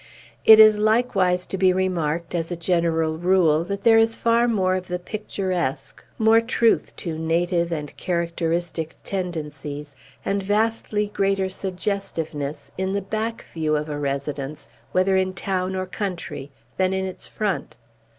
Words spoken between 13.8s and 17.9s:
a residence, whether in town or country, than in its front.